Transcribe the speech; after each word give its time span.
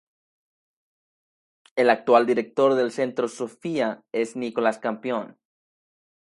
El 1.75 1.91
actual 1.91 2.25
director 2.25 2.73
del 2.73 2.91
Centro 2.91 3.27
Sophia 3.27 4.03
es 4.11 4.35
Nicholas 4.35 4.79
Campion. 4.79 5.37